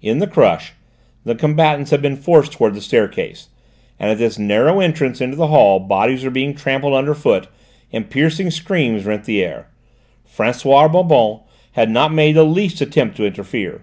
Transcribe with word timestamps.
In 0.00 0.20
the 0.20 0.28
crush 0.28 0.74
the 1.24 1.34
combatants 1.34 1.90
had 1.90 2.00
been 2.00 2.14
forced 2.16 2.52
towards 2.52 2.76
the 2.76 2.80
staircase, 2.80 3.48
and 3.98 4.08
at 4.12 4.16
this 4.18 4.38
narrow 4.38 4.78
entrance 4.78 5.20
into 5.20 5.34
the 5.34 5.48
hall 5.48 5.80
bodies 5.80 6.22
were 6.22 6.30
being 6.30 6.54
trampled 6.54 6.94
underfoot 6.94 7.48
and 7.92 8.08
piercing 8.08 8.52
screams 8.52 9.04
rent 9.06 9.24
the 9.24 9.42
air. 9.42 9.66
François 10.32 10.88
Bonbonne 10.92 11.40
had 11.72 11.90
not 11.90 12.14
made 12.14 12.36
the 12.36 12.44
least 12.44 12.80
attempt 12.80 13.16
to 13.16 13.26
interfere. 13.26 13.82